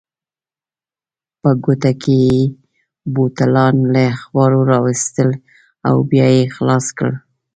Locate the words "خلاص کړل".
6.55-7.15